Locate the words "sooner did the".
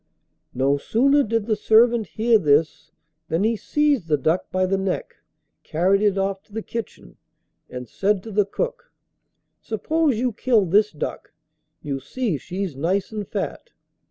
0.77-1.55